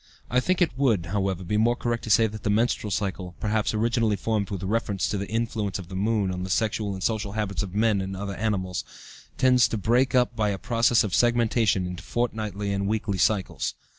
I 0.31 0.39
think 0.39 0.63
it 0.63 0.75
would, 0.79 1.05
however, 1.05 1.43
be 1.43 1.57
more 1.57 1.75
correct 1.75 2.03
to 2.05 2.09
say 2.09 2.25
that 2.25 2.41
the 2.41 2.49
menstrual 2.49 2.89
cycle, 2.89 3.35
perhaps 3.39 3.71
originally 3.71 4.15
formed 4.15 4.49
with 4.49 4.63
reference 4.63 5.07
to 5.09 5.17
the 5.19 5.29
influence 5.29 5.77
of 5.77 5.89
the 5.89 5.95
moon 5.95 6.31
on 6.31 6.41
the 6.41 6.49
sexual 6.49 6.93
and 6.95 7.03
social 7.03 7.33
habits 7.33 7.61
of 7.61 7.75
men 7.75 8.01
and 8.01 8.17
other 8.17 8.33
animals, 8.33 8.83
tends 9.37 9.67
to 9.67 9.77
break 9.77 10.15
up 10.15 10.35
by 10.35 10.49
a 10.49 10.57
process 10.57 11.03
of 11.03 11.13
segmentation 11.13 11.85
into 11.85 12.01
fortnightly 12.01 12.73
and 12.73 12.87
weekly 12.87 13.19
cycles. 13.19 13.75